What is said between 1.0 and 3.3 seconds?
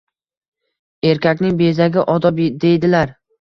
Erkakning bezagi– odob deydilar.